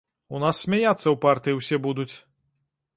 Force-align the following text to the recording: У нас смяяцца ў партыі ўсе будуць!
У 0.37 0.39
нас 0.43 0.61
смяяцца 0.65 1.03
ў 1.03 1.15
партыі 1.27 1.57
ўсе 1.61 1.75
будуць! 1.87 2.11